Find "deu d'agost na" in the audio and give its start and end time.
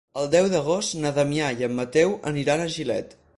0.35-1.11